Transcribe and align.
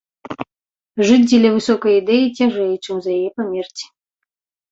Жыць 1.09 1.25
дзеля 1.29 1.51
высокай 1.57 1.93
ідэі 2.01 2.25
цяжэй, 2.39 2.73
чым 2.87 2.95
за 3.05 3.09
яе 3.17 3.29
памерці. 3.43 3.85